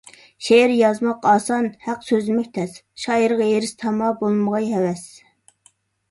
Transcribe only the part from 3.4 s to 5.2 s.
ھېرىس تاما بولمىغاي ھەۋەس.